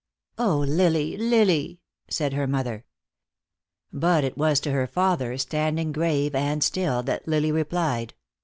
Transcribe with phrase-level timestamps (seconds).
[0.39, 2.85] "Oh, Lily, Lily!" said her mother.
[3.93, 8.15] But it was to her father, standing grave and still, that Lily replied.